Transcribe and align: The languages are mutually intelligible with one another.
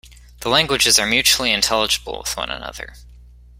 The 0.39 0.49
languages 0.49 0.97
are 0.97 1.05
mutually 1.05 1.51
intelligible 1.53 2.17
with 2.17 2.35
one 2.35 2.49
another. 2.49 2.95